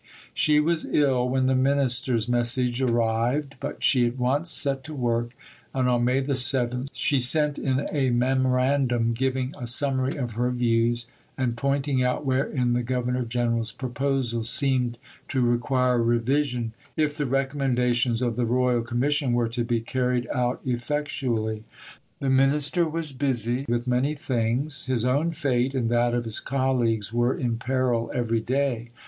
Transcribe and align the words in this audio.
She 0.33 0.59
was 0.59 0.83
ill 0.83 1.29
when 1.29 1.45
the 1.45 1.53
Minister's 1.53 2.27
message 2.27 2.81
arrived; 2.81 3.53
but 3.59 3.83
she 3.83 4.07
at 4.07 4.17
once 4.17 4.49
set 4.49 4.83
to 4.85 4.95
work, 4.95 5.35
and 5.75 5.87
on 5.87 6.03
May 6.05 6.23
7 6.25 6.87
she 6.91 7.19
sent 7.19 7.59
in 7.59 7.87
a 7.91 8.09
memorandum 8.09 9.13
giving 9.13 9.53
a 9.59 9.67
summary 9.67 10.15
of 10.15 10.31
her 10.31 10.49
views, 10.49 11.05
and 11.37 11.55
pointing 11.55 12.01
out 12.03 12.25
wherein 12.25 12.73
the 12.73 12.81
Governor 12.81 13.23
General's 13.23 13.71
proposals 13.71 14.49
seemed 14.49 14.97
to 15.27 15.41
require 15.41 16.01
revision 16.01 16.73
if 16.97 17.15
the 17.15 17.27
recommendations 17.27 18.23
of 18.23 18.37
the 18.37 18.45
Royal 18.47 18.81
Commission 18.81 19.33
were 19.33 19.49
to 19.49 19.63
be 19.63 19.81
carried 19.81 20.27
out 20.33 20.59
effectually. 20.65 21.63
The 22.19 22.31
Minister 22.31 22.89
was 22.89 23.11
busy 23.13 23.67
with 23.69 23.85
many 23.85 24.15
things. 24.15 24.85
His 24.87 25.05
own 25.05 25.29
fate 25.29 25.75
and 25.75 25.91
that 25.91 26.15
of 26.15 26.23
his 26.23 26.39
colleagues 26.39 27.13
were 27.13 27.37
in 27.37 27.57
peril 27.59 28.09
every 28.15 28.39
day. 28.41 28.89